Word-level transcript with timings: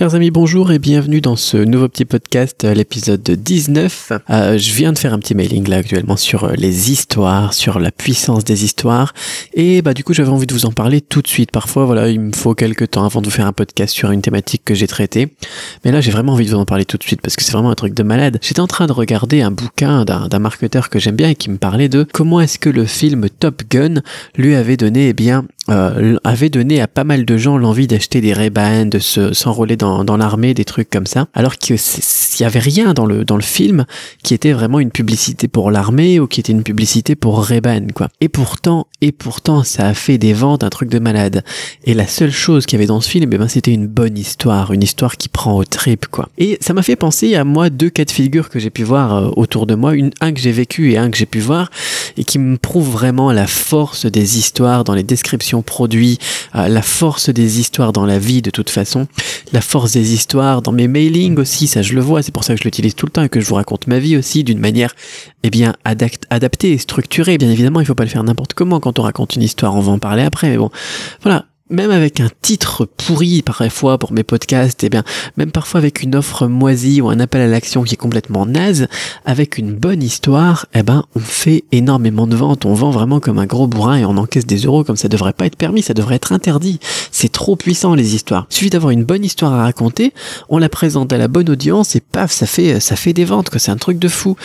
Chers 0.00 0.14
amis, 0.14 0.30
bonjour 0.30 0.72
et 0.72 0.78
bienvenue 0.78 1.20
dans 1.20 1.36
ce 1.36 1.58
nouveau 1.58 1.86
petit 1.86 2.06
podcast, 2.06 2.64
euh, 2.64 2.72
l'épisode 2.72 3.20
19. 3.20 4.12
Euh, 4.30 4.56
je 4.56 4.72
viens 4.72 4.94
de 4.94 4.98
faire 4.98 5.12
un 5.12 5.18
petit 5.18 5.34
mailing 5.34 5.68
là 5.68 5.76
actuellement 5.76 6.16
sur 6.16 6.44
euh, 6.44 6.52
les 6.56 6.90
histoires, 6.90 7.52
sur 7.52 7.78
la 7.78 7.90
puissance 7.90 8.42
des 8.42 8.64
histoires. 8.64 9.12
Et 9.52 9.82
bah 9.82 9.92
du 9.92 10.02
coup 10.02 10.14
j'avais 10.14 10.30
envie 10.30 10.46
de 10.46 10.54
vous 10.54 10.64
en 10.64 10.72
parler 10.72 11.02
tout 11.02 11.20
de 11.20 11.28
suite. 11.28 11.50
Parfois 11.50 11.84
voilà, 11.84 12.08
il 12.08 12.18
me 12.18 12.32
faut 12.32 12.54
quelques 12.54 12.92
temps 12.92 13.04
avant 13.04 13.20
de 13.20 13.26
vous 13.26 13.30
faire 13.30 13.44
un 13.44 13.52
podcast 13.52 13.94
sur 13.94 14.10
une 14.10 14.22
thématique 14.22 14.62
que 14.64 14.74
j'ai 14.74 14.86
traitée. 14.86 15.34
Mais 15.84 15.92
là 15.92 16.00
j'ai 16.00 16.12
vraiment 16.12 16.32
envie 16.32 16.46
de 16.46 16.50
vous 16.52 16.56
en 16.56 16.64
parler 16.64 16.86
tout 16.86 16.96
de 16.96 17.02
suite 17.02 17.20
parce 17.20 17.36
que 17.36 17.44
c'est 17.44 17.52
vraiment 17.52 17.70
un 17.70 17.74
truc 17.74 17.92
de 17.92 18.02
malade. 18.02 18.38
J'étais 18.40 18.60
en 18.60 18.66
train 18.66 18.86
de 18.86 18.92
regarder 18.92 19.42
un 19.42 19.50
bouquin 19.50 20.06
d'un 20.06 20.38
marketeur 20.38 20.88
que 20.88 20.98
j'aime 20.98 21.16
bien 21.16 21.28
et 21.28 21.34
qui 21.34 21.50
me 21.50 21.58
parlait 21.58 21.90
de 21.90 22.06
comment 22.10 22.40
est-ce 22.40 22.58
que 22.58 22.70
le 22.70 22.86
film 22.86 23.28
Top 23.28 23.64
Gun 23.70 24.00
lui 24.34 24.54
avait 24.54 24.78
donné 24.78 25.08
eh 25.08 25.12
bien 25.12 25.44
avait 26.24 26.48
donné 26.48 26.80
à 26.80 26.88
pas 26.88 27.04
mal 27.04 27.24
de 27.24 27.36
gens 27.36 27.58
l'envie 27.58 27.86
d'acheter 27.86 28.20
des 28.20 28.32
Ray-Ban, 28.32 28.86
de 28.86 28.98
se 28.98 29.34
s'enrôler 29.34 29.76
dans, 30.04 30.16
l'armée, 30.16 30.54
des 30.54 30.64
trucs 30.64 30.90
comme 30.90 31.06
ça, 31.06 31.28
alors 31.34 31.56
qu'il 31.56 31.76
y 32.40 32.44
avait 32.44 32.58
rien 32.58 32.94
dans 32.94 33.06
le 33.06 33.24
dans 33.24 33.36
le 33.36 33.42
film 33.42 33.84
qui 34.22 34.34
était 34.34 34.52
vraiment 34.52 34.80
une 34.80 34.90
publicité 34.90 35.48
pour 35.48 35.70
l'armée 35.70 36.20
ou 36.20 36.26
qui 36.26 36.40
était 36.40 36.52
une 36.52 36.62
publicité 36.62 37.14
pour 37.14 37.42
Ray-Ban 37.42 37.88
quoi. 37.94 38.08
Et 38.20 38.28
pourtant 38.28 38.86
et 39.00 39.12
pourtant 39.12 39.64
ça 39.64 39.86
a 39.86 39.94
fait 39.94 40.18
des 40.18 40.32
ventes 40.32 40.64
un 40.64 40.70
truc 40.70 40.88
de 40.88 40.98
malade. 40.98 41.44
Et 41.84 41.94
la 41.94 42.06
seule 42.06 42.32
chose 42.32 42.66
qu'il 42.66 42.78
y 42.78 42.80
avait 42.80 42.86
dans 42.86 43.00
ce 43.00 43.08
film, 43.08 43.30
eh 43.32 43.38
ben 43.38 43.48
c'était 43.48 43.72
une 43.72 43.86
bonne 43.86 44.18
histoire, 44.18 44.72
une 44.72 44.82
histoire 44.82 45.16
qui 45.16 45.28
prend 45.28 45.56
au 45.56 45.64
trip 45.64 46.06
quoi. 46.06 46.28
Et 46.38 46.58
ça 46.60 46.74
m'a 46.74 46.82
fait 46.82 46.96
penser 46.96 47.34
à 47.34 47.44
moi 47.44 47.70
deux 47.70 47.90
cas 47.90 48.04
de 48.04 48.10
figure 48.10 48.48
que 48.48 48.58
j'ai 48.58 48.70
pu 48.70 48.82
voir 48.82 49.14
euh, 49.14 49.30
autour 49.36 49.66
de 49.66 49.74
moi, 49.74 49.94
une 49.94 50.10
un 50.20 50.32
que 50.32 50.40
j'ai 50.40 50.52
vécu 50.52 50.92
et 50.92 50.98
un 50.98 51.10
que 51.10 51.16
j'ai 51.16 51.26
pu 51.26 51.40
voir 51.40 51.70
et 52.16 52.24
qui 52.24 52.38
me 52.38 52.56
prouve 52.56 52.90
vraiment 52.90 53.32
la 53.32 53.46
force 53.46 54.06
des 54.06 54.38
histoires 54.38 54.84
dans 54.84 54.94
les 54.94 55.02
descriptions 55.02 55.62
produit, 55.62 56.18
euh, 56.54 56.68
la 56.68 56.82
force 56.82 57.30
des 57.30 57.60
histoires 57.60 57.92
dans 57.92 58.06
la 58.06 58.18
vie 58.18 58.42
de 58.42 58.50
toute 58.50 58.70
façon, 58.70 59.06
la 59.52 59.60
force 59.60 59.79
des 59.88 60.14
histoires 60.14 60.62
dans 60.62 60.72
mes 60.72 60.88
mailings 60.88 61.38
aussi, 61.38 61.66
ça 61.66 61.82
je 61.82 61.94
le 61.94 62.00
vois, 62.00 62.22
c'est 62.22 62.32
pour 62.32 62.44
ça 62.44 62.54
que 62.54 62.60
je 62.60 62.64
l'utilise 62.64 62.94
tout 62.94 63.06
le 63.06 63.12
temps 63.12 63.22
et 63.22 63.28
que 63.28 63.40
je 63.40 63.46
vous 63.46 63.54
raconte 63.54 63.86
ma 63.86 63.98
vie 63.98 64.16
aussi 64.16 64.44
d'une 64.44 64.58
manière 64.58 64.94
eh 65.42 65.50
bien 65.50 65.74
adaptée 65.84 66.72
et 66.72 66.78
structurée. 66.78 67.38
Bien 67.38 67.50
évidemment, 67.50 67.80
il 67.80 67.86
faut 67.86 67.94
pas 67.94 68.04
le 68.04 68.10
faire 68.10 68.24
n'importe 68.24 68.54
comment 68.54 68.80
quand 68.80 68.98
on 68.98 69.02
raconte 69.02 69.36
une 69.36 69.42
histoire, 69.42 69.74
on 69.74 69.80
va 69.80 69.92
en 69.92 69.98
parler 69.98 70.22
après, 70.22 70.50
mais 70.50 70.58
bon, 70.58 70.70
voilà, 71.22 71.46
même 71.70 71.92
avec 71.92 72.20
un 72.20 72.28
titre 72.42 72.84
pourri 72.84 73.42
parfois 73.42 73.96
pour 73.96 74.12
mes 74.12 74.24
podcasts, 74.24 74.82
et 74.82 74.86
eh 74.86 74.90
bien 74.90 75.04
même 75.36 75.52
parfois 75.52 75.78
avec 75.78 76.02
une 76.02 76.16
offre 76.16 76.48
moisie 76.48 77.00
ou 77.00 77.08
un 77.08 77.20
appel 77.20 77.40
à 77.40 77.46
l'action 77.46 77.84
qui 77.84 77.94
est 77.94 77.96
complètement 77.96 78.44
naze, 78.44 78.88
avec 79.24 79.56
une 79.56 79.74
bonne 79.74 80.02
histoire, 80.02 80.66
eh 80.74 80.82
ben 80.82 81.04
on 81.14 81.20
fait 81.20 81.64
énormément 81.70 82.26
de 82.26 82.36
ventes, 82.36 82.66
on 82.66 82.74
vend 82.74 82.90
vraiment 82.90 83.20
comme 83.20 83.38
un 83.38 83.46
gros 83.46 83.68
bourrin 83.68 83.96
et 83.96 84.04
on 84.04 84.16
encaisse 84.16 84.46
des 84.46 84.58
euros 84.58 84.84
comme 84.84 84.96
ça 84.96 85.08
devrait 85.08 85.32
pas 85.32 85.46
être 85.46 85.56
permis, 85.56 85.82
ça 85.82 85.94
devrait 85.94 86.16
être 86.16 86.32
interdit. 86.32 86.80
C'est 87.20 87.30
trop 87.30 87.54
puissant 87.54 87.94
les 87.94 88.14
histoires. 88.14 88.46
Il 88.50 88.54
suffit 88.54 88.70
d'avoir 88.70 88.92
une 88.92 89.04
bonne 89.04 89.26
histoire 89.26 89.52
à 89.52 89.64
raconter, 89.64 90.14
on 90.48 90.56
la 90.56 90.70
présente 90.70 91.12
à 91.12 91.18
la 91.18 91.28
bonne 91.28 91.50
audience 91.50 91.94
et 91.94 92.00
paf, 92.00 92.32
ça 92.32 92.46
fait 92.46 92.80
ça 92.80 92.96
fait 92.96 93.12
des 93.12 93.26
ventes, 93.26 93.50
que 93.50 93.58
c'est 93.58 93.70
un 93.70 93.76
truc 93.76 93.98
de 93.98 94.08
fou. 94.08 94.36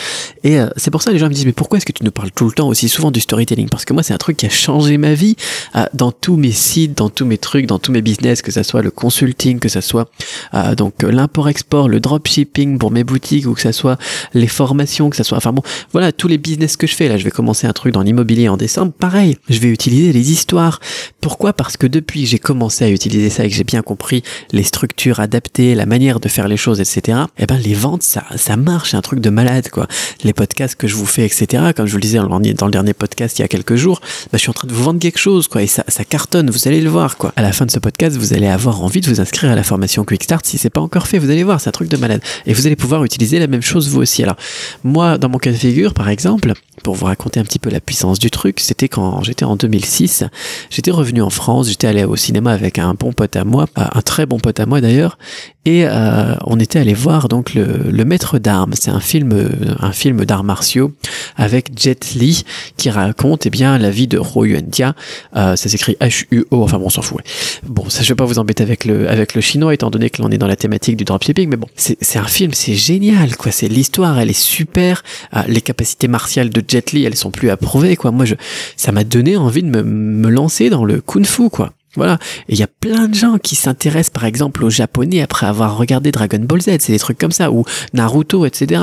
Et 0.44 0.60
euh, 0.60 0.68
c'est 0.76 0.90
pour 0.90 1.00
ça 1.00 1.08
que 1.08 1.14
les 1.14 1.18
gens 1.18 1.30
me 1.30 1.32
disent 1.32 1.46
mais 1.46 1.54
pourquoi 1.54 1.78
est-ce 1.78 1.86
que 1.86 1.92
tu 1.92 2.04
nous 2.04 2.10
parles 2.10 2.32
tout 2.32 2.44
le 2.44 2.52
temps 2.52 2.68
aussi 2.68 2.90
souvent 2.90 3.10
du 3.10 3.20
storytelling? 3.20 3.70
Parce 3.70 3.86
que 3.86 3.94
moi 3.94 4.02
c'est 4.02 4.12
un 4.12 4.18
truc 4.18 4.36
qui 4.36 4.44
a 4.44 4.50
changé 4.50 4.98
ma 4.98 5.14
vie 5.14 5.36
euh, 5.74 5.86
dans 5.94 6.12
tous 6.12 6.36
mes 6.36 6.52
sites, 6.52 6.98
dans 6.98 7.08
tous 7.08 7.24
mes 7.24 7.38
trucs, 7.38 7.64
dans 7.64 7.78
tous 7.78 7.92
mes 7.92 8.02
business, 8.02 8.42
que 8.42 8.52
ça 8.52 8.62
soit 8.62 8.82
le 8.82 8.90
consulting, 8.90 9.58
que 9.58 9.70
ça 9.70 9.80
soit 9.80 10.10
euh, 10.52 10.74
donc 10.74 11.02
l'import-export, 11.02 11.88
le 11.88 11.98
dropshipping 11.98 12.76
pour 12.76 12.90
mes 12.90 13.04
boutiques, 13.04 13.46
ou 13.46 13.54
que 13.54 13.62
ça 13.62 13.72
soit 13.72 13.96
les 14.34 14.48
formations, 14.48 15.08
que 15.08 15.16
ça 15.16 15.24
soit, 15.24 15.38
enfin 15.38 15.54
bon, 15.54 15.62
voilà 15.92 16.12
tous 16.12 16.28
les 16.28 16.36
business 16.36 16.76
que 16.76 16.86
je 16.86 16.94
fais. 16.94 17.08
Là, 17.08 17.16
je 17.16 17.24
vais 17.24 17.30
commencer 17.30 17.66
un 17.66 17.72
truc 17.72 17.94
dans 17.94 18.02
l'immobilier 18.02 18.50
en 18.50 18.58
décembre. 18.58 18.92
Pareil, 18.92 19.38
je 19.48 19.60
vais 19.60 19.68
utiliser 19.68 20.12
les 20.12 20.30
histoires. 20.30 20.78
Pourquoi? 21.22 21.54
Parce 21.54 21.78
que 21.78 21.86
depuis 21.86 22.26
j'ai 22.26 22.38
commencé 22.38 22.65
à 22.82 22.90
utiliser 22.90 23.30
ça 23.30 23.44
et 23.44 23.48
que 23.48 23.54
j'ai 23.54 23.64
bien 23.64 23.82
compris 23.82 24.22
les 24.52 24.62
structures 24.62 25.20
adaptées, 25.20 25.74
la 25.74 25.86
manière 25.86 26.20
de 26.20 26.28
faire 26.28 26.48
les 26.48 26.56
choses, 26.56 26.80
etc. 26.80 27.18
Eh 27.38 27.46
ben 27.46 27.58
les 27.58 27.74
ventes, 27.74 28.02
ça, 28.02 28.24
ça 28.36 28.56
marche, 28.56 28.90
c'est 28.90 28.96
un 28.96 29.02
truc 29.02 29.20
de 29.20 29.30
malade 29.30 29.68
quoi. 29.70 29.86
Les 30.24 30.32
podcasts 30.32 30.74
que 30.76 30.86
je 30.86 30.94
vous 30.94 31.06
fais, 31.06 31.24
etc. 31.24 31.72
Comme 31.74 31.86
je 31.86 31.92
vous 31.92 31.98
le 31.98 32.02
disais 32.02 32.18
dans 32.18 32.66
le 32.66 32.72
dernier 32.72 32.94
podcast 32.94 33.38
il 33.38 33.42
y 33.42 33.44
a 33.44 33.48
quelques 33.48 33.76
jours, 33.76 34.00
bah, 34.00 34.30
je 34.34 34.38
suis 34.38 34.50
en 34.50 34.54
train 34.54 34.68
de 34.68 34.72
vous 34.72 34.82
vendre 34.82 35.00
quelque 35.00 35.18
chose 35.18 35.48
quoi 35.48 35.62
et 35.62 35.66
ça, 35.66 35.84
ça 35.88 36.04
cartonne. 36.04 36.50
Vous 36.50 36.68
allez 36.68 36.80
le 36.80 36.90
voir 36.90 37.16
quoi. 37.16 37.32
À 37.36 37.42
la 37.42 37.52
fin 37.52 37.66
de 37.66 37.70
ce 37.70 37.78
podcast, 37.78 38.16
vous 38.16 38.34
allez 38.34 38.46
avoir 38.46 38.82
envie 38.82 39.00
de 39.00 39.08
vous 39.08 39.20
inscrire 39.20 39.50
à 39.50 39.54
la 39.54 39.62
formation 39.62 40.04
Quick 40.04 40.24
Start 40.24 40.44
si 40.44 40.58
c'est 40.58 40.70
pas 40.70 40.80
encore 40.80 41.06
fait. 41.06 41.18
Vous 41.18 41.30
allez 41.30 41.44
voir, 41.44 41.60
c'est 41.60 41.68
un 41.68 41.72
truc 41.72 41.88
de 41.88 41.96
malade. 41.96 42.20
Et 42.46 42.52
vous 42.52 42.66
allez 42.66 42.76
pouvoir 42.76 43.04
utiliser 43.04 43.38
la 43.38 43.46
même 43.46 43.62
chose 43.62 43.88
vous 43.88 44.00
aussi. 44.00 44.22
Alors, 44.22 44.36
moi, 44.84 45.18
dans 45.18 45.28
mon 45.28 45.38
cas 45.38 45.50
de 45.50 45.56
figure, 45.56 45.94
par 45.94 46.08
exemple, 46.08 46.52
pour 46.82 46.94
vous 46.94 47.06
raconter 47.06 47.40
un 47.40 47.44
petit 47.44 47.58
peu 47.58 47.70
la 47.70 47.80
puissance 47.80 48.18
du 48.18 48.30
truc, 48.30 48.60
c'était 48.60 48.88
quand 48.88 49.22
j'étais 49.22 49.44
en 49.44 49.56
2006. 49.56 50.24
J'étais 50.70 50.90
revenu 50.90 51.22
en 51.22 51.30
France, 51.30 51.68
j'étais 51.68 51.86
allé 51.86 52.04
au 52.04 52.16
cinéma 52.16 52.52
avec 52.52 52.78
un 52.78 52.94
bon 52.94 53.12
pote 53.12 53.36
à 53.36 53.44
moi, 53.44 53.66
un 53.76 54.02
très 54.02 54.26
bon 54.26 54.38
pote 54.38 54.60
à 54.60 54.66
moi 54.66 54.80
d'ailleurs, 54.80 55.18
et 55.66 55.84
euh, 55.84 56.34
on 56.44 56.60
était 56.60 56.78
allé 56.78 56.94
voir 56.94 57.26
donc 57.28 57.52
le, 57.54 58.04
Maître 58.04 58.38
d'armes. 58.38 58.72
C'est 58.74 58.92
un 58.92 59.00
film, 59.00 59.50
un 59.80 59.90
film 59.90 60.24
d'arts 60.24 60.44
martiaux 60.44 60.92
avec 61.34 61.76
Jet 61.76 62.14
Li 62.14 62.44
qui 62.76 62.88
raconte 62.88 63.46
eh 63.46 63.50
bien 63.50 63.76
la 63.76 63.90
vie 63.90 64.06
de 64.06 64.16
Ro 64.16 64.44
Yuantia. 64.44 64.94
Euh, 65.34 65.56
ça 65.56 65.68
s'écrit 65.68 65.96
H-U-O. 66.00 66.62
Enfin 66.62 66.78
bon, 66.78 66.86
on 66.86 66.90
s'en 66.90 67.02
fout. 67.02 67.20
Bon, 67.66 67.88
ça 67.88 68.04
je 68.04 68.08
vais 68.08 68.14
pas 68.14 68.24
vous 68.24 68.38
embêter 68.38 68.62
avec 68.62 68.84
le 68.84 69.08
avec 69.10 69.34
le 69.34 69.40
chinois 69.40 69.74
étant 69.74 69.90
donné 69.90 70.08
que 70.08 70.22
l'on 70.22 70.30
est 70.30 70.38
dans 70.38 70.46
la 70.46 70.54
thématique 70.54 70.96
du 70.96 71.04
dropshipping. 71.04 71.48
Mais 71.50 71.56
bon, 71.56 71.66
c'est 71.74 72.18
un 72.18 72.28
film, 72.28 72.52
c'est 72.54 72.76
génial 72.76 73.36
quoi. 73.36 73.50
C'est 73.50 73.68
l'histoire, 73.68 74.20
elle 74.20 74.30
est 74.30 74.40
super. 74.40 75.02
Euh, 75.34 75.42
les 75.48 75.60
capacités 75.60 76.06
martiales 76.06 76.50
de 76.50 76.62
Jet 76.66 76.92
Li, 76.92 77.04
elles 77.04 77.16
sont 77.16 77.32
plus 77.32 77.50
approuvées 77.50 77.96
quoi. 77.96 78.12
Moi, 78.12 78.24
je, 78.24 78.36
ça 78.76 78.92
m'a 78.92 79.02
donné 79.02 79.36
envie 79.36 79.64
de 79.64 79.68
me, 79.68 79.82
me 79.82 80.28
lancer 80.28 80.70
dans 80.70 80.84
le 80.84 81.00
kung-fu 81.00 81.50
quoi. 81.50 81.72
Voilà. 81.96 82.18
Et 82.48 82.54
il 82.54 82.58
y 82.58 82.62
a 82.62 82.68
plein 82.68 83.08
de 83.08 83.14
gens 83.14 83.38
qui 83.38 83.56
s'intéressent 83.56 84.10
par 84.10 84.24
exemple 84.24 84.64
au 84.64 84.70
japonais 84.70 85.22
après 85.22 85.46
avoir 85.46 85.76
regardé 85.76 86.12
Dragon 86.12 86.38
Ball 86.40 86.60
Z, 86.60 86.76
c'est 86.80 86.92
des 86.92 86.98
trucs 86.98 87.18
comme 87.18 87.32
ça, 87.32 87.50
ou 87.50 87.64
Naruto, 87.94 88.46
etc. 88.46 88.82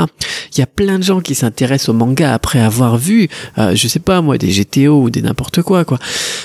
Il 0.55 0.59
y 0.59 0.61
a 0.61 0.67
plein 0.67 0.99
de 0.99 1.03
gens 1.03 1.21
qui 1.21 1.35
s'intéressent 1.35 1.89
au 1.89 1.93
manga 1.93 2.33
après 2.33 2.59
avoir 2.59 2.97
vu, 2.97 3.29
euh, 3.57 3.75
je 3.75 3.87
sais 3.87 3.99
pas 3.99 4.21
moi, 4.21 4.37
des 4.37 4.49
GTO 4.49 5.03
ou 5.03 5.09
des 5.09 5.21
n'importe 5.21 5.61
quoi, 5.61 5.85
quoi. 5.85 5.99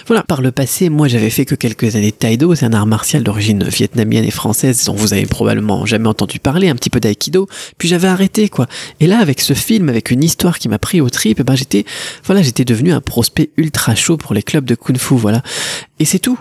Voilà. 0.06 0.23
Par 0.23 0.43
le 0.43 0.53
passé, 0.53 0.89
moi 0.89 1.09
j'avais 1.09 1.31
fait 1.31 1.45
que 1.45 1.55
quelques 1.55 1.97
années 1.97 2.11
de 2.11 2.17
Taïdo, 2.17 2.55
c'est 2.55 2.67
un 2.67 2.73
art 2.73 2.87
martial 2.87 3.23
d'origine 3.23 3.65
vietnamienne 3.65 4.25
et 4.25 4.31
française 4.31 4.85
dont 4.85 4.95
vous 4.95 5.12
avez 5.12 5.27
probablement 5.27 5.87
jamais 5.87 6.09
entendu 6.09 6.39
parler, 6.39 6.69
un 6.69 6.75
petit 6.75 6.91
peu 6.91 7.00
d'Aikido, 7.00 7.49
puis 7.79 7.89
j'avais 7.89 8.09
arrêté, 8.09 8.49
quoi. 8.49 8.67
Et 9.00 9.06
là, 9.06 9.19
avec 9.19 9.41
ce 9.41 9.55
film, 9.55 9.89
avec 9.89 10.11
une 10.11 10.23
histoire 10.23 10.59
qui 10.59 10.69
m'a 10.69 10.79
pris 10.79 11.00
au 11.00 11.11
trip, 11.11 11.39
eh 11.41 11.45
ben 11.45 11.55
j'étais, 11.55 11.85
voilà, 12.25 12.43
j'étais 12.43 12.65
devenu 12.65 12.93
un 12.93 13.00
prospect 13.00 13.50
ultra 13.56 13.95
chaud 13.95 14.17
pour 14.17 14.35
les 14.35 14.43
clubs 14.43 14.65
de 14.65 14.75
kung 14.75 14.99
fu, 14.99 15.15
voilà. 15.15 15.43
Et 15.99 16.05
c'est 16.05 16.19
tout 16.19 16.39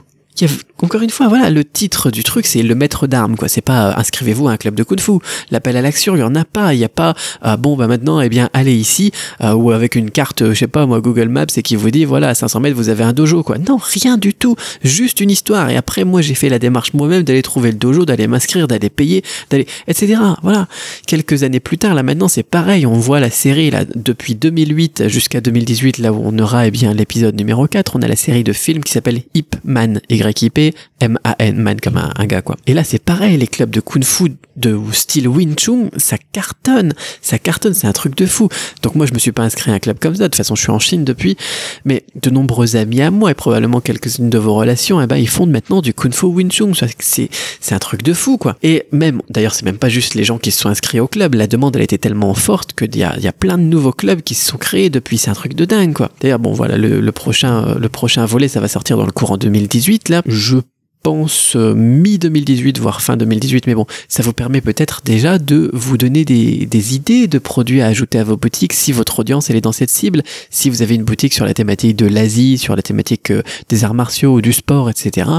encore 0.83 1.01
une 1.01 1.09
fois, 1.09 1.27
voilà, 1.27 1.49
le 1.49 1.63
titre 1.63 2.11
du 2.11 2.23
truc, 2.23 2.45
c'est 2.45 2.61
le 2.61 2.75
maître 2.75 3.07
d'armes, 3.07 3.35
quoi. 3.35 3.47
C'est 3.47 3.61
pas 3.61 3.89
euh, 3.89 3.93
inscrivez-vous 3.97 4.47
à 4.47 4.51
un 4.51 4.57
club 4.57 4.75
de 4.75 4.83
kung 4.83 4.99
fu. 4.99 5.13
L'appel 5.49 5.75
à 5.75 5.81
l'action, 5.81 6.15
il 6.15 6.19
y 6.19 6.23
en 6.23 6.35
a 6.35 6.45
pas. 6.45 6.73
Il 6.73 6.79
y 6.79 6.83
a 6.83 6.89
pas 6.89 7.15
euh, 7.45 7.57
bon 7.57 7.75
bah 7.75 7.87
maintenant, 7.87 8.21
eh 8.21 8.29
bien, 8.29 8.49
allez 8.53 8.75
ici 8.75 9.11
euh, 9.41 9.53
ou 9.53 9.71
avec 9.71 9.95
une 9.95 10.11
carte, 10.11 10.49
je 10.49 10.53
sais 10.53 10.67
pas 10.67 10.85
moi, 10.85 11.01
Google 11.01 11.29
Maps, 11.29 11.45
et 11.55 11.61
qui 11.63 11.75
vous 11.75 11.89
dit 11.89 12.05
voilà, 12.05 12.29
à 12.29 12.35
500 12.35 12.59
mètres, 12.59 12.75
vous 12.75 12.89
avez 12.89 13.03
un 13.03 13.13
dojo, 13.13 13.41
quoi. 13.41 13.57
Non, 13.57 13.77
rien 13.77 14.17
du 14.17 14.33
tout. 14.33 14.55
Juste 14.83 15.19
une 15.19 15.31
histoire. 15.31 15.69
Et 15.69 15.77
après, 15.77 16.03
moi, 16.03 16.21
j'ai 16.21 16.35
fait 16.35 16.49
la 16.49 16.59
démarche 16.59 16.93
moi-même 16.93 17.23
d'aller 17.23 17.41
trouver 17.41 17.71
le 17.71 17.77
dojo, 17.77 18.05
d'aller 18.05 18.27
m'inscrire, 18.27 18.67
d'aller 18.67 18.89
payer, 18.89 19.23
d'aller, 19.49 19.67
etc. 19.87 20.19
Voilà. 20.43 20.67
Quelques 21.07 21.43
années 21.43 21.59
plus 21.59 21.77
tard, 21.77 21.95
là 21.95 22.03
maintenant, 22.03 22.27
c'est 22.27 22.43
pareil. 22.43 22.85
On 22.85 22.99
voit 22.99 23.19
la 23.19 23.31
série 23.31 23.71
là 23.71 23.83
depuis 23.95 24.35
2008 24.35 25.07
jusqu'à 25.07 25.41
2018, 25.41 25.97
là 25.97 26.13
où 26.13 26.21
on 26.23 26.37
aura 26.37 26.67
eh 26.67 26.71
bien 26.71 26.93
l'épisode 26.93 27.35
numéro 27.35 27.65
4. 27.67 27.95
On 27.95 28.01
a 28.01 28.07
la 28.07 28.15
série 28.15 28.43
de 28.43 28.53
films 28.53 28.83
qui 28.83 28.93
s'appelle 28.93 29.21
Hip 29.33 29.55
Man. 29.63 29.99
Y-I-P 30.29 30.73
M-A-N, 30.99 31.57
man 31.57 31.79
comme 31.79 31.97
un, 31.97 32.25
gars 32.25 32.41
quoi. 32.41 32.57
Et 32.65 32.73
là 32.73 32.83
c'est 32.83 33.01
pareil, 33.01 33.37
les 33.37 33.47
clubs 33.47 33.69
de 33.69 33.79
kung 33.79 34.03
fu 34.03 34.35
de 34.55 34.79
style 34.91 35.27
Wing 35.27 35.55
Chun, 35.55 35.89
ça 35.97 36.17
cartonne, 36.31 36.93
ça 37.21 37.37
cartonne, 37.37 37.75
c'est 37.75 37.85
un 37.85 37.93
truc 37.93 38.15
de 38.15 38.25
fou. 38.25 38.49
Donc 38.81 38.95
moi 38.95 39.05
je 39.05 39.13
me 39.13 39.19
suis 39.19 39.31
pas 39.31 39.43
inscrit 39.43 39.69
à 39.71 39.75
un 39.75 39.79
club 39.79 39.99
comme 39.99 40.15
ça, 40.15 40.23
de 40.23 40.27
toute 40.27 40.37
façon 40.37 40.55
je 40.55 40.61
suis 40.61 40.71
en 40.71 40.79
Chine 40.79 41.03
depuis, 41.03 41.37
mais 41.85 42.03
de 42.19 42.29
nombreux 42.31 42.75
amis 42.75 43.01
à 43.01 43.11
moi 43.11 43.29
et 43.29 43.35
probablement 43.35 43.79
quelques-unes 43.79 44.29
de 44.29 44.37
vos 44.39 44.55
relations, 44.55 44.99
eh 44.99 45.05
ben 45.05 45.17
ils 45.17 45.29
font 45.29 45.45
maintenant 45.45 45.81
du 45.81 45.93
kung 45.93 46.13
fu 46.13 46.25
Wing 46.25 46.49
Chun, 46.51 46.71
c'est 46.99 47.29
c'est 47.59 47.75
un 47.75 47.79
truc 47.79 48.01
de 48.01 48.13
fou 48.13 48.37
quoi. 48.37 48.57
Et 48.63 48.87
même, 48.91 49.21
d'ailleurs 49.29 49.53
c'est 49.53 49.65
même 49.65 49.77
pas 49.77 49.89
juste 49.89 50.15
les 50.15 50.23
gens 50.23 50.39
qui 50.39 50.51
se 50.51 50.59
sont 50.61 50.69
inscrits 50.69 50.99
au 50.99 51.07
club, 51.07 51.35
la 51.35 51.45
demande 51.45 51.75
elle 51.75 51.83
était 51.83 51.99
tellement 51.99 52.33
forte 52.33 52.73
que 52.73 52.85
il 52.85 52.97
y 52.97 53.03
a, 53.03 53.19
y 53.19 53.27
a 53.27 53.33
plein 53.33 53.57
de 53.59 53.63
nouveaux 53.63 53.91
clubs 53.91 54.21
qui 54.21 54.33
se 54.33 54.47
sont 54.47 54.57
créés 54.57 54.89
depuis, 54.89 55.19
c'est 55.19 55.29
un 55.29 55.35
truc 55.35 55.53
de 55.53 55.65
dingue 55.65 55.93
quoi. 55.93 56.09
D'ailleurs 56.21 56.39
bon 56.39 56.53
voilà 56.53 56.77
le, 56.77 57.01
le 57.01 57.11
prochain 57.11 57.75
le 57.77 57.89
prochain 57.89 58.25
volet 58.25 58.47
ça 58.47 58.59
va 58.59 58.67
sortir 58.67 58.97
dans 58.97 59.05
le 59.05 59.11
courant 59.11 59.37
2018 59.37 60.09
là. 60.09 60.16
Je 60.25 60.57
pense 61.03 61.55
euh, 61.55 61.73
mi-2018, 61.73 62.79
voire 62.79 63.01
fin 63.01 63.17
2018, 63.17 63.67
mais 63.67 63.75
bon, 63.75 63.85
ça 64.07 64.23
vous 64.23 64.33
permet 64.33 64.61
peut-être 64.61 65.01
déjà 65.03 65.39
de 65.39 65.69
vous 65.73 65.97
donner 65.97 66.25
des, 66.25 66.65
des, 66.65 66.95
idées 66.95 67.27
de 67.27 67.39
produits 67.39 67.81
à 67.81 67.87
ajouter 67.87 68.19
à 68.19 68.23
vos 68.23 68.37
boutiques 68.37 68.73
si 68.73 68.91
votre 68.91 69.19
audience 69.19 69.49
elle 69.49 69.55
est 69.55 69.61
dans 69.61 69.71
cette 69.71 69.89
cible, 69.89 70.23
si 70.49 70.69
vous 70.69 70.81
avez 70.81 70.95
une 70.95 71.03
boutique 71.03 71.33
sur 71.33 71.45
la 71.45 71.53
thématique 71.53 71.95
de 71.95 72.05
l'Asie, 72.05 72.57
sur 72.57 72.75
la 72.75 72.81
thématique 72.81 73.31
euh, 73.31 73.43
des 73.69 73.83
arts 73.83 73.93
martiaux 73.93 74.33
ou 74.33 74.41
du 74.41 74.53
sport, 74.53 74.89
etc. 74.89 75.29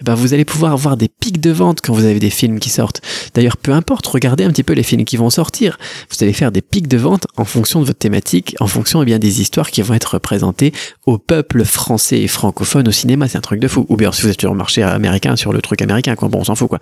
Eh 0.00 0.04
ben 0.04 0.14
vous 0.14 0.34
allez 0.34 0.44
pouvoir 0.44 0.72
avoir 0.72 0.96
des 0.96 1.08
pics 1.08 1.40
de 1.40 1.50
vente 1.50 1.80
quand 1.82 1.92
vous 1.92 2.04
avez 2.04 2.20
des 2.20 2.30
films 2.30 2.58
qui 2.58 2.70
sortent. 2.70 3.02
D'ailleurs, 3.34 3.56
peu 3.56 3.72
importe, 3.72 4.06
regardez 4.06 4.44
un 4.44 4.50
petit 4.50 4.62
peu 4.62 4.72
les 4.72 4.82
films 4.82 5.04
qui 5.04 5.16
vont 5.16 5.30
sortir. 5.30 5.78
Vous 6.10 6.16
allez 6.22 6.32
faire 6.32 6.52
des 6.52 6.62
pics 6.62 6.88
de 6.88 6.96
vente 6.96 7.26
en 7.36 7.44
fonction 7.44 7.80
de 7.80 7.86
votre 7.86 7.98
thématique, 7.98 8.56
en 8.60 8.66
fonction 8.66 9.02
eh 9.02 9.04
bien 9.04 9.18
des 9.18 9.40
histoires 9.40 9.70
qui 9.70 9.82
vont 9.82 9.94
être 9.94 10.18
présentées 10.18 10.72
au 11.06 11.18
peuple 11.18 11.64
français 11.64 12.20
et 12.20 12.28
francophone 12.28 12.88
au 12.88 12.92
cinéma. 12.92 13.28
C'est 13.28 13.38
un 13.38 13.42
truc 13.42 13.60
de 13.60 13.68
fou. 13.68 13.86
Ou 13.88 13.96
bien 13.96 14.12
si 14.12 14.22
vous 14.22 14.28
êtes 14.28 14.40
sur 14.40 14.50
le 14.50 14.56
marché 14.56 14.82
américain 15.00 15.36
sur 15.36 15.52
le 15.52 15.60
truc 15.60 15.82
américain, 15.82 16.14
quoi. 16.14 16.28
Bon, 16.28 16.40
on 16.40 16.44
s'en 16.44 16.54
fout, 16.54 16.68
quoi. 16.68 16.78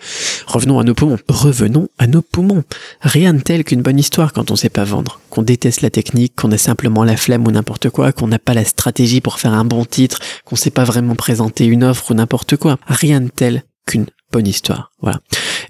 Revenons 0.47 0.79
à 0.79 0.85
nos 0.85 0.94
poumons. 0.94 1.19
Revenons 1.29 1.88
à 1.99 2.06
nos 2.06 2.23
poumons. 2.23 2.65
Rien 3.00 3.35
de 3.35 3.41
tel 3.41 3.65
qu'une 3.65 3.82
bonne 3.82 3.99
histoire 3.99 4.32
quand 4.32 4.50
on 4.50 4.56
sait 4.56 4.69
pas 4.69 4.85
vendre, 4.85 5.20
qu'on 5.31 5.43
déteste 5.43 5.82
la 5.82 5.91
technique, 5.91 6.35
qu'on 6.37 6.53
a 6.53 6.59
simplement 6.59 7.05
la 7.05 7.17
flemme 7.17 7.47
ou 7.47 7.50
n'importe 7.50 7.91
quoi, 7.91 8.12
qu'on 8.12 8.29
n'a 8.29 8.38
pas 8.38 8.55
la 8.55 8.65
stratégie 8.65 9.20
pour 9.20 9.38
faire 9.38 9.53
un 9.53 9.65
bon 9.65 9.85
titre, 9.85 10.19
qu'on 10.44 10.56
sait 10.56 10.70
pas 10.70 10.85
vraiment 10.85 11.15
présenter 11.15 11.67
une 11.67 11.85
offre 11.85 12.11
ou 12.11 12.15
n'importe 12.15 12.56
quoi. 12.56 12.79
Rien 12.87 13.20
de 13.20 13.29
tel 13.29 13.62
qu'une 13.87 14.06
bonne 14.32 14.47
histoire. 14.47 14.91
Voilà. 15.00 15.20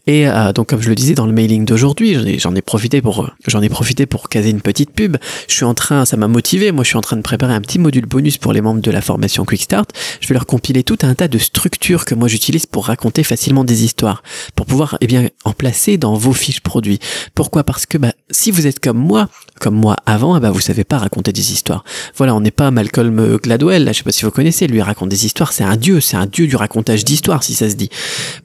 Et 0.09 0.27
euh, 0.27 0.55
donc 0.55 0.69
comme 0.69 0.81
je 0.81 0.89
le 0.89 0.95
disais 0.95 1.13
dans 1.13 1.27
le 1.27 1.33
mailing 1.33 1.67
d'aujourd'hui, 1.67 2.39
j'en 2.39 2.55
ai, 2.55 2.63
profité 2.63 3.03
pour 3.03 3.29
j'en 3.47 3.61
ai 3.61 3.69
profité 3.69 4.07
pour 4.07 4.31
caser 4.31 4.49
une 4.49 4.63
petite 4.63 4.91
pub. 4.91 5.19
Je 5.49 5.55
suis 5.55 5.67
en 5.67 5.75
train, 5.75 6.07
ça 6.07 6.17
m'a 6.17 6.29
motivé. 6.29 6.73
Moi, 6.73 6.83
je 6.83 6.89
suis 6.89 6.97
en 6.97 7.03
train 7.03 7.19
de 7.19 7.23
préparer 7.23 7.53
un 7.53 7.61
petit 7.61 7.79
module 7.79 8.07
bonus 8.07 8.39
pour 8.39 8.55
les 8.55 8.63
membres 8.63 8.81
de 8.81 8.91
la 8.91 9.03
formation 9.03 9.45
Quick 9.45 9.63
Start. 9.63 9.91
Je 10.23 10.29
vais 10.29 10.33
leur 10.33 10.47
compiler 10.47 10.83
tout 10.83 10.97
un 11.03 11.15
tas 11.15 11.29
de 11.29 11.37
structures 11.37 12.07
que 12.07 12.15
moi 12.15 12.27
j'utilise 12.27 12.65
pour 12.65 12.87
raconter 12.87 13.23
facilement 13.23 13.65
des 13.65 13.85
histoires, 13.85 14.23
pour 14.55 14.65
pouvoir 14.65 14.97
eh 15.03 15.07
bien 15.07 15.29
en 15.45 15.53
placer 15.53 15.99
dans 15.99 16.15
vos 16.15 16.33
fiches 16.33 16.63
produits. 16.63 17.01
Pourquoi? 17.35 17.63
Parce 17.63 17.85
que 17.85 17.99
bah, 17.99 18.15
si 18.31 18.51
vous 18.51 18.67
êtes 18.67 18.81
comme 18.81 18.99
moi, 18.99 19.29
comme 19.61 19.75
moi 19.75 19.97
avant, 20.07 20.39
eh 20.39 20.41
bah, 20.41 20.51
vous 20.51 20.61
savez 20.61 20.85
pas 20.85 20.97
raconter 20.97 21.35
des 21.35 21.53
histoires. 21.53 21.85
Voilà, 22.17 22.35
on 22.35 22.41
n'est 22.41 22.51
pas 22.51 22.71
Malcolm 22.71 23.37
Gladwell. 23.43 23.85
Là, 23.85 23.93
je 23.93 23.99
sais 23.99 24.05
pas 24.05 24.13
si 24.13 24.25
vous 24.25 24.31
connaissez. 24.31 24.69
Lui 24.69 24.81
raconte 24.81 25.11
des 25.11 25.27
histoires. 25.27 25.53
C'est 25.53 25.65
un 25.65 25.77
dieu. 25.77 26.01
C'est 26.01 26.17
un 26.17 26.27
dieu 26.27 26.47
du 26.47 26.57
racontage 26.57 27.05
d'histoires, 27.05 27.43
si 27.43 27.53
ça 27.53 27.69
se 27.69 27.75
dit. 27.75 27.91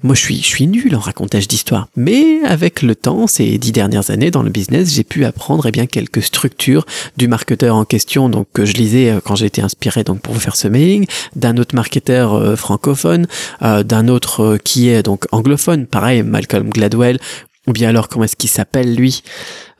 Moi, 0.03 0.13
je 0.13 0.19
suis 0.19 0.41
je 0.41 0.47
suis 0.47 0.67
nul 0.67 0.93
en 0.93 0.99
racontage 0.99 1.47
Mais 1.95 2.43
avec 2.43 2.81
le 2.81 2.95
temps, 2.95 3.27
ces 3.27 3.57
dix 3.57 3.71
dernières 3.71 4.09
années 4.09 4.31
dans 4.31 4.43
le 4.43 4.49
business, 4.49 4.93
j'ai 4.93 5.03
pu 5.03 5.25
apprendre 5.25 5.65
eh 5.67 5.71
bien 5.71 5.85
quelques 5.85 6.23
structures 6.23 6.85
du 7.17 7.27
marketeur 7.27 7.75
en 7.75 7.85
question, 7.85 8.29
donc 8.29 8.47
que 8.53 8.65
je 8.65 8.73
lisais 8.73 9.09
euh, 9.09 9.19
quand 9.23 9.35
j'ai 9.35 9.45
été 9.45 9.61
inspiré 9.61 10.03
donc 10.03 10.21
pour 10.21 10.33
vous 10.33 10.39
faire 10.39 10.55
ce 10.55 10.67
mailing, 10.67 11.05
d'un 11.35 11.57
autre 11.57 11.75
marketeur 11.75 12.33
euh, 12.33 12.55
francophone, 12.55 13.27
euh, 13.61 13.83
d'un 13.83 14.07
autre 14.07 14.57
qui 14.63 14.89
est 14.89 15.03
donc 15.03 15.25
anglophone, 15.31 15.85
pareil 15.85 16.23
Malcolm 16.23 16.69
Gladwell, 16.69 17.19
ou 17.67 17.71
bien 17.71 17.89
alors 17.89 18.09
comment 18.09 18.25
est-ce 18.25 18.35
qu'il 18.35 18.49
s'appelle 18.49 18.95
lui? 18.95 19.23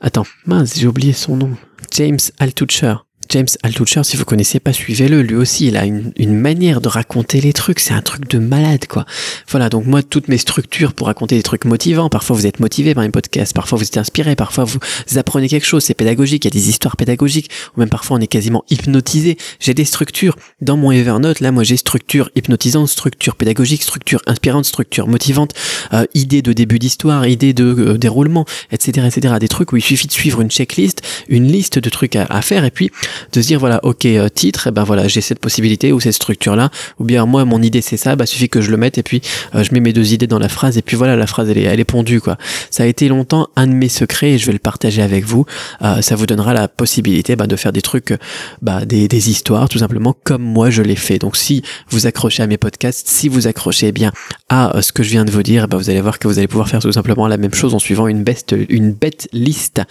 Attends, 0.00 0.26
mince, 0.46 0.74
j'ai 0.78 0.86
oublié 0.86 1.12
son 1.12 1.36
nom. 1.36 1.50
James 1.90 2.18
Altucher. 2.38 3.03
James 3.30 3.46
Altucher, 3.62 4.04
si 4.04 4.16
vous 4.16 4.24
connaissez 4.24 4.60
pas, 4.60 4.72
suivez-le. 4.72 5.22
Lui 5.22 5.36
aussi, 5.36 5.68
il 5.68 5.76
a 5.76 5.84
une, 5.84 6.12
une, 6.16 6.34
manière 6.34 6.80
de 6.80 6.88
raconter 6.88 7.40
les 7.40 7.52
trucs. 7.52 7.80
C'est 7.80 7.94
un 7.94 8.02
truc 8.02 8.28
de 8.28 8.38
malade, 8.38 8.86
quoi. 8.86 9.06
Voilà. 9.48 9.68
Donc 9.68 9.86
moi, 9.86 10.02
toutes 10.02 10.28
mes 10.28 10.38
structures 10.38 10.92
pour 10.92 11.06
raconter 11.06 11.36
des 11.36 11.42
trucs 11.42 11.64
motivants. 11.64 12.08
Parfois, 12.08 12.36
vous 12.36 12.46
êtes 12.46 12.60
motivé 12.60 12.94
par 12.94 13.04
un 13.04 13.10
podcast. 13.10 13.54
Parfois, 13.54 13.78
vous 13.78 13.84
êtes 13.84 13.96
inspiré. 13.96 14.36
Parfois, 14.36 14.64
vous 14.64 14.78
apprenez 15.16 15.48
quelque 15.48 15.66
chose. 15.66 15.84
C'est 15.84 15.94
pédagogique. 15.94 16.44
Il 16.44 16.48
y 16.48 16.52
a 16.52 16.58
des 16.58 16.68
histoires 16.68 16.96
pédagogiques. 16.96 17.50
Ou 17.76 17.80
même 17.80 17.88
parfois, 17.88 18.16
on 18.16 18.20
est 18.20 18.26
quasiment 18.26 18.64
hypnotisé. 18.70 19.36
J'ai 19.60 19.74
des 19.74 19.84
structures 19.84 20.36
dans 20.60 20.76
mon 20.76 20.90
Evernote. 20.90 21.40
Là, 21.40 21.52
moi, 21.52 21.62
j'ai 21.64 21.76
structure 21.76 22.30
hypnotisante, 22.34 22.88
structure 22.88 23.36
pédagogique, 23.36 23.82
structure 23.82 24.20
inspirante, 24.26 24.64
structure 24.64 25.06
motivante, 25.06 25.52
euh, 25.92 26.04
idée 26.14 26.42
de 26.42 26.52
début 26.52 26.78
d'histoire, 26.78 27.26
idée 27.26 27.52
de 27.52 27.64
euh, 27.64 27.98
déroulement, 27.98 28.44
etc., 28.70 29.06
etc. 29.06 29.34
Des 29.40 29.48
trucs 29.48 29.72
où 29.72 29.76
il 29.76 29.82
suffit 29.82 30.06
de 30.06 30.12
suivre 30.12 30.40
une 30.40 30.50
checklist, 30.50 31.02
une 31.28 31.50
liste 31.50 31.78
de 31.78 31.90
trucs 31.90 32.16
à, 32.16 32.26
à 32.30 32.42
faire, 32.42 32.64
et 32.64 32.70
puis 32.70 32.90
de 33.32 33.42
se 33.42 33.46
dire 33.46 33.60
voilà 33.60 33.80
ok 33.82 34.06
euh, 34.06 34.28
titre 34.28 34.66
et 34.66 34.70
eh 34.70 34.72
ben 34.72 34.84
voilà 34.84 35.08
j'ai 35.08 35.20
cette 35.20 35.38
possibilité 35.38 35.92
ou 35.92 36.00
cette 36.00 36.14
structure 36.14 36.56
là 36.56 36.70
ou 36.98 37.04
bien 37.04 37.26
moi 37.26 37.44
mon 37.44 37.62
idée 37.62 37.80
c'est 37.80 37.96
ça 37.96 38.16
bah 38.16 38.26
suffit 38.26 38.48
que 38.48 38.60
je 38.60 38.70
le 38.70 38.76
mette 38.76 38.98
et 38.98 39.02
puis 39.02 39.20
euh, 39.54 39.62
je 39.62 39.72
mets 39.72 39.80
mes 39.80 39.92
deux 39.92 40.12
idées 40.12 40.26
dans 40.26 40.38
la 40.38 40.48
phrase 40.48 40.78
et 40.78 40.82
puis 40.82 40.96
voilà 40.96 41.16
la 41.16 41.26
phrase 41.26 41.50
elle 41.50 41.58
est 41.58 41.62
elle 41.62 41.80
est 41.80 41.84
pondue 41.84 42.20
quoi. 42.20 42.36
Ça 42.70 42.84
a 42.84 42.86
été 42.86 43.08
longtemps 43.08 43.48
un 43.56 43.66
de 43.66 43.72
mes 43.72 43.88
secrets 43.88 44.32
et 44.32 44.38
je 44.38 44.46
vais 44.46 44.52
le 44.52 44.58
partager 44.58 45.02
avec 45.02 45.24
vous. 45.24 45.44
Euh, 45.82 46.02
ça 46.02 46.16
vous 46.16 46.26
donnera 46.26 46.54
la 46.54 46.68
possibilité 46.68 47.36
bah, 47.36 47.46
de 47.46 47.56
faire 47.56 47.72
des 47.72 47.82
trucs 47.82 48.14
bah, 48.62 48.84
des, 48.84 49.30
histoires 49.30 49.68
tout 49.68 49.78
simplement 49.78 50.14
comme 50.24 50.42
moi 50.42 50.70
je 50.70 50.82
l'ai 50.82 50.96
fait. 50.96 51.18
Donc 51.18 51.36
si 51.36 51.62
vous 51.88 52.06
accrochez 52.06 52.42
à 52.42 52.46
mes 52.46 52.58
podcasts 52.58 53.08
si 53.08 53.28
vous 53.28 53.46
accrochez 53.46 53.92
bien 53.92 54.12
à 54.48 54.72
ce 54.82 54.92
que 54.92 55.02
je 55.02 55.10
viens 55.10 55.24
de 55.24 55.30
vous 55.30 55.42
dire 55.42 55.68
bah, 55.68 55.76
vous 55.76 55.90
allez 55.90 56.00
voir 56.00 56.18
que 56.18 56.28
vous 56.28 56.38
allez 56.38 56.48
pouvoir 56.48 56.68
faire 56.68 56.80
tout 56.80 56.92
simplement 56.92 57.26
la 57.26 57.36
même 57.36 57.54
chose 57.54 57.74
en 57.74 57.78
suivant 57.78 58.06
une 58.06 58.22
bête 58.22 58.54
une 58.68 58.92
bête 58.92 59.28
liste 59.32 59.82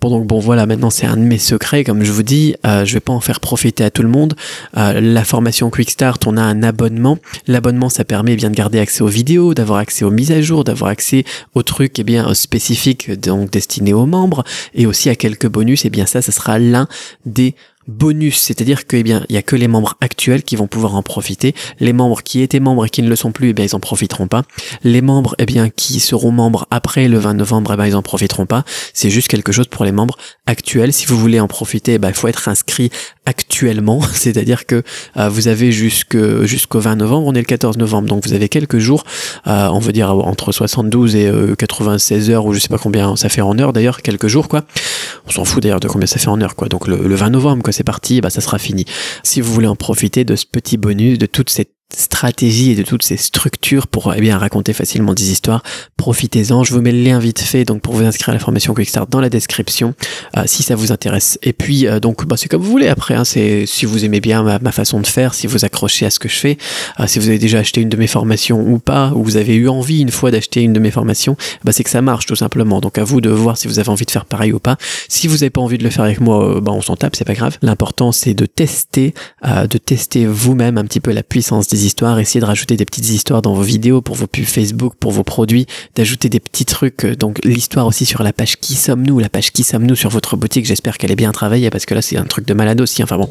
bon 0.00 0.10
donc 0.10 0.26
bon 0.26 0.38
voilà 0.38 0.66
maintenant 0.66 0.90
c'est 0.90 1.06
un 1.06 1.16
de 1.16 1.22
mes 1.22 1.38
secrets 1.38 1.84
comme 1.84 2.04
je 2.04 2.12
vous 2.12 2.22
dis 2.22 2.54
euh, 2.66 2.84
je 2.84 2.94
vais 2.94 3.00
pas 3.00 3.12
en 3.12 3.20
faire 3.20 3.40
profiter 3.40 3.84
à 3.84 3.90
tout 3.90 4.02
le 4.02 4.08
monde. 4.08 4.34
Euh, 4.76 5.00
la 5.00 5.24
formation 5.24 5.70
Quick 5.70 5.90
Start, 5.90 6.26
on 6.26 6.36
a 6.36 6.42
un 6.42 6.62
abonnement. 6.62 7.18
L'abonnement, 7.46 7.88
ça 7.88 8.04
permet 8.04 8.36
bien 8.36 8.50
de 8.50 8.54
garder 8.54 8.78
accès 8.78 9.02
aux 9.02 9.08
vidéos, 9.08 9.54
d'avoir 9.54 9.78
accès 9.78 10.04
aux 10.04 10.10
mises 10.10 10.32
à 10.32 10.40
jour, 10.40 10.64
d'avoir 10.64 10.90
accès 10.90 11.24
aux 11.54 11.62
trucs 11.62 11.98
eh 11.98 12.04
bien 12.04 12.32
spécifiques 12.34 13.10
donc 13.12 13.50
destinés 13.50 13.92
aux 13.92 14.06
membres 14.06 14.44
et 14.74 14.86
aussi 14.86 15.08
à 15.10 15.14
quelques 15.14 15.48
bonus. 15.48 15.84
Et 15.84 15.88
eh 15.88 15.90
bien 15.90 16.06
ça, 16.06 16.22
ça 16.22 16.32
sera 16.32 16.58
l'un 16.58 16.88
des 17.24 17.54
bonus, 17.88 18.38
c'est-à-dire 18.38 18.86
que 18.86 18.96
eh 18.96 19.02
bien 19.02 19.24
il 19.28 19.34
y 19.34 19.38
a 19.38 19.42
que 19.42 19.56
les 19.56 19.68
membres 19.68 19.96
actuels 20.00 20.42
qui 20.42 20.56
vont 20.56 20.66
pouvoir 20.66 20.94
en 20.94 21.02
profiter. 21.02 21.54
Les 21.80 21.92
membres 21.92 22.22
qui 22.22 22.42
étaient 22.42 22.60
membres 22.60 22.86
et 22.86 22.90
qui 22.90 23.02
ne 23.02 23.08
le 23.08 23.16
sont 23.16 23.32
plus, 23.32 23.50
eh 23.50 23.52
bien 23.52 23.64
ils 23.64 23.76
en 23.76 23.80
profiteront 23.80 24.28
pas. 24.28 24.42
Les 24.82 25.02
membres 25.02 25.34
eh 25.38 25.46
bien 25.46 25.70
qui 25.70 26.00
seront 26.00 26.32
membres 26.32 26.66
après 26.70 27.08
le 27.08 27.18
20 27.18 27.34
novembre, 27.34 27.72
eh 27.74 27.76
bien 27.76 27.86
ils 27.86 27.96
en 27.96 28.02
profiteront 28.02 28.46
pas. 28.46 28.64
C'est 28.92 29.10
juste 29.10 29.28
quelque 29.28 29.52
chose 29.52 29.68
pour 29.68 29.84
les 29.84 29.92
membres 29.92 30.16
actuels. 30.46 30.92
Si 30.92 31.06
vous 31.06 31.18
voulez 31.18 31.40
en 31.40 31.48
profiter, 31.48 31.94
eh 31.94 31.98
ben, 31.98 32.08
il 32.08 32.14
faut 32.14 32.28
être 32.28 32.48
inscrit 32.48 32.90
actuellement, 33.26 34.00
c'est-à-dire 34.12 34.66
que 34.66 34.82
euh, 35.16 35.28
vous 35.28 35.48
avez 35.48 35.72
jusqu'au 35.72 36.80
20 36.80 36.96
novembre, 36.96 37.26
on 37.26 37.34
est 37.34 37.40
le 37.40 37.44
14 37.44 37.76
novembre, 37.76 38.08
donc 38.08 38.24
vous 38.26 38.32
avez 38.32 38.48
quelques 38.48 38.78
jours, 38.78 39.04
euh, 39.46 39.68
on 39.68 39.80
veut 39.80 39.92
dire 39.92 40.10
entre 40.10 40.52
72 40.52 41.16
et 41.16 41.30
96 41.58 42.30
euh, 42.30 42.32
heures 42.32 42.46
ou 42.46 42.54
je 42.54 42.60
sais 42.60 42.68
pas 42.68 42.78
combien 42.78 43.16
ça 43.16 43.28
fait 43.28 43.40
en 43.40 43.58
heures 43.58 43.72
d'ailleurs, 43.72 44.02
quelques 44.02 44.28
jours 44.28 44.48
quoi. 44.48 44.64
On 45.26 45.30
s'en 45.30 45.44
fout 45.44 45.62
d'ailleurs 45.62 45.80
de 45.80 45.88
combien 45.88 46.06
ça 46.06 46.18
fait 46.18 46.28
en 46.28 46.40
heures 46.40 46.54
quoi. 46.56 46.68
Donc 46.68 46.86
le, 46.86 46.96
le 46.96 47.14
20 47.14 47.30
novembre 47.30 47.62
quoi, 47.62 47.72
c'est 47.72 47.84
parti, 47.84 48.20
bah 48.20 48.30
ça 48.30 48.40
sera 48.40 48.58
fini. 48.58 48.84
Si 49.22 49.40
vous 49.40 49.52
voulez 49.52 49.66
en 49.66 49.76
profiter 49.76 50.24
de 50.24 50.36
ce 50.36 50.46
petit 50.46 50.76
bonus, 50.76 51.18
de 51.18 51.26
toute 51.26 51.50
cette 51.50 51.75
stratégie 51.94 52.72
et 52.72 52.74
de 52.74 52.82
toutes 52.82 53.04
ces 53.04 53.16
structures 53.16 53.86
pour 53.86 54.12
eh 54.12 54.20
bien 54.20 54.38
raconter 54.38 54.72
facilement 54.72 55.14
des 55.14 55.30
histoires. 55.30 55.62
Profitez-en. 55.96 56.64
Je 56.64 56.72
vous 56.74 56.80
mets 56.80 56.92
le 56.92 57.02
lien 57.02 57.18
vite 57.18 57.40
fait 57.40 57.64
donc 57.64 57.80
pour 57.80 57.94
vous 57.94 58.04
inscrire 58.04 58.30
à 58.30 58.32
la 58.32 58.38
formation 58.38 58.74
Quickstart 58.74 59.06
dans 59.06 59.20
la 59.20 59.30
description 59.30 59.94
euh, 60.36 60.42
si 60.46 60.62
ça 60.62 60.74
vous 60.74 60.92
intéresse. 60.92 61.38
Et 61.42 61.52
puis 61.52 61.86
euh, 61.86 62.00
donc 62.00 62.26
bah, 62.26 62.36
c'est 62.36 62.48
comme 62.48 62.62
vous 62.62 62.70
voulez 62.70 62.88
après. 62.88 63.14
Hein, 63.14 63.24
c'est 63.24 63.66
si 63.66 63.86
vous 63.86 64.04
aimez 64.04 64.20
bien 64.20 64.42
ma, 64.42 64.72
façon 64.72 65.00
de 65.00 65.06
faire, 65.06 65.32
si 65.32 65.46
vous 65.46 65.64
accrochez 65.64 66.06
à 66.06 66.10
ce 66.10 66.18
que 66.18 66.28
je 66.28 66.36
fais, 66.36 66.58
euh, 66.98 67.06
si 67.06 67.18
vous 67.18 67.28
avez 67.28 67.38
déjà 67.38 67.60
acheté 67.60 67.80
une 67.80 67.88
de 67.88 67.96
mes 67.96 68.08
formations 68.08 68.60
ou 68.60 68.78
pas, 68.78 69.12
ou 69.14 69.22
vous 69.22 69.36
avez 69.36 69.54
eu 69.54 69.68
envie 69.68 70.00
une 70.00 70.10
fois 70.10 70.30
d'acheter 70.30 70.62
une 70.62 70.72
de 70.72 70.80
mes 70.80 70.90
formations, 70.90 71.36
bah, 71.64 71.72
c'est 71.72 71.84
que 71.84 71.90
ça 71.90 72.02
marche 72.02 72.26
tout 72.26 72.36
simplement. 72.36 72.80
Donc 72.80 72.98
à 72.98 73.04
vous 73.04 73.20
de 73.20 73.30
voir 73.30 73.56
si 73.56 73.68
vous 73.68 73.78
avez 73.78 73.88
envie 73.88 74.06
de 74.06 74.10
faire 74.10 74.24
pareil 74.24 74.52
ou 74.52 74.58
pas. 74.58 74.76
Si 75.08 75.28
vous 75.28 75.36
n'avez 75.36 75.50
pas 75.50 75.60
envie 75.60 75.78
de 75.78 75.84
le 75.84 75.90
faire 75.90 76.04
avec 76.04 76.20
moi, 76.20 76.60
bah, 76.60 76.72
on 76.72 76.82
s'en 76.82 76.96
tape, 76.96 77.14
c'est 77.14 77.24
pas 77.24 77.34
grave. 77.34 77.58
L'important 77.62 78.10
c'est 78.10 78.34
de 78.34 78.46
tester, 78.46 79.14
de 79.44 79.78
tester 79.78 80.26
vous-même 80.26 80.78
un 80.78 80.84
petit 80.84 81.00
peu 81.00 81.12
la 81.12 81.22
puissance 81.22 81.68
histoires, 81.84 82.18
essayer 82.18 82.40
de 82.40 82.46
rajouter 82.46 82.76
des 82.76 82.84
petites 82.84 83.08
histoires 83.08 83.42
dans 83.42 83.54
vos 83.54 83.62
vidéos, 83.62 84.00
pour 84.00 84.16
vos 84.16 84.26
pubs 84.26 84.44
Facebook, 84.44 84.94
pour 84.98 85.12
vos 85.12 85.24
produits, 85.24 85.66
d'ajouter 85.94 86.28
des 86.28 86.40
petits 86.40 86.64
trucs. 86.64 87.04
Euh, 87.04 87.16
donc 87.16 87.44
l'histoire 87.44 87.86
aussi 87.86 88.06
sur 88.06 88.22
la 88.22 88.32
page 88.32 88.56
Qui 88.56 88.74
sommes-nous, 88.74 89.18
la 89.18 89.28
page 89.28 89.52
Qui 89.52 89.64
sommes-nous 89.64 89.96
sur 89.96 90.10
votre 90.10 90.36
boutique, 90.36 90.66
j'espère 90.66 90.98
qu'elle 90.98 91.10
est 91.10 91.16
bien 91.16 91.32
travaillée 91.32 91.70
parce 91.70 91.86
que 91.86 91.94
là 91.94 92.02
c'est 92.02 92.16
un 92.16 92.24
truc 92.24 92.46
de 92.46 92.54
malade 92.54 92.80
aussi. 92.80 93.02
Enfin 93.02 93.18
bon, 93.18 93.28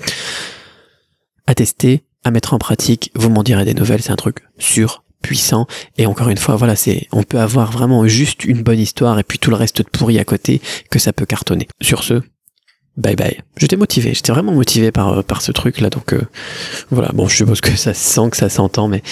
à 1.48 1.56
tester, 1.56 2.04
à 2.24 2.32
mettre 2.32 2.54
en 2.54 2.58
pratique, 2.58 3.12
vous 3.16 3.30
m'en 3.30 3.44
direz 3.44 3.66
des 3.66 3.74
nouvelles, 3.74 4.02
c'est 4.02 4.12
un 4.12 4.18
truc 4.18 4.40
sûr 4.58 5.04
puissant 5.22 5.66
et 5.98 6.06
encore 6.06 6.30
une 6.30 6.38
fois 6.38 6.56
voilà 6.56 6.76
c'est 6.76 7.08
on 7.12 7.24
peut 7.24 7.40
avoir 7.40 7.72
vraiment 7.72 8.08
juste 8.08 8.46
une 8.46 8.62
bonne 8.62 8.80
histoire 8.80 9.18
et 9.18 9.24
puis 9.24 9.40
tout 9.40 9.50
le 9.50 9.56
reste 9.56 9.82
de 9.82 9.88
pourri 9.90 10.20
à 10.20 10.24
côté 10.24 10.62
que 10.92 11.00
ça 11.00 11.14
peut 11.14 11.26
cartonner 11.26 11.68
sur 11.82 12.04
ce 12.04 12.22
bye 12.98 13.16
bye. 13.16 13.42
J'étais 13.58 13.76
motivé, 13.76 14.14
j'étais 14.14 14.32
vraiment 14.32 14.54
motivé 14.54 14.92
par, 14.92 15.20
euh, 15.20 15.22
par 15.22 15.42
ce 15.42 15.52
truc 15.52 15.82
là, 15.82 15.90
donc 15.90 16.14
euh, 16.14 16.22
voilà, 16.92 17.10
bon 17.14 17.28
je 17.28 17.36
suppose 17.36 17.62
que 17.62 17.76
ça 17.76 17.94
se 17.94 18.14
sent, 18.14 18.30
que 18.32 18.38
ça 18.38 18.50
s'entend, 18.50 18.88
mais 18.88 19.04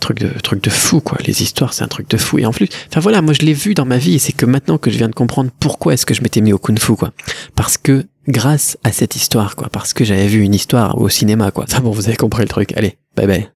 truc 0.00 0.18
de, 0.18 0.28
truc 0.40 0.62
de 0.62 0.70
fou 0.70 1.00
quoi, 1.00 1.18
les 1.26 1.42
histoires 1.42 1.74
c'est 1.74 1.84
un 1.84 1.88
truc 1.88 2.08
de 2.08 2.16
fou, 2.16 2.38
et 2.38 2.46
en 2.46 2.52
plus, 2.52 2.68
enfin 2.88 3.00
voilà, 3.00 3.22
moi 3.22 3.34
je 3.34 3.42
l'ai 3.42 3.52
vu 3.52 3.74
dans 3.74 3.84
ma 3.84 3.98
vie, 3.98 4.18
c'est 4.18 4.32
que 4.32 4.46
maintenant 4.46 4.78
que 4.78 4.90
je 4.90 4.98
viens 4.98 5.08
de 5.08 5.14
comprendre 5.14 5.50
pourquoi 5.60 5.94
est-ce 5.94 6.06
que 6.06 6.14
je 6.14 6.22
m'étais 6.22 6.40
mis 6.40 6.52
au 6.52 6.58
kung 6.58 6.78
fu 6.78 6.94
quoi, 6.94 7.12
parce 7.54 7.76
que 7.76 8.06
grâce 8.28 8.78
à 8.84 8.92
cette 8.92 9.16
histoire 9.16 9.54
quoi, 9.56 9.68
parce 9.70 9.92
que 9.92 10.04
j'avais 10.04 10.26
vu 10.26 10.42
une 10.42 10.54
histoire 10.54 10.98
au 10.98 11.08
cinéma 11.08 11.50
quoi, 11.50 11.66
ça 11.68 11.80
bon 11.80 11.90
vous 11.90 12.08
avez 12.08 12.16
compris 12.16 12.42
le 12.42 12.48
truc, 12.48 12.72
allez, 12.76 12.96
bye 13.16 13.26
bye. 13.26 13.44